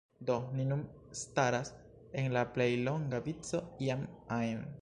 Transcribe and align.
Do, 0.27 0.35
ni 0.59 0.63
nun 0.69 0.79
staras 1.19 1.71
en 2.23 2.33
la 2.39 2.45
plej 2.57 2.69
longa 2.91 3.23
vico 3.29 3.65
iam 3.89 4.09
ajn 4.43 4.71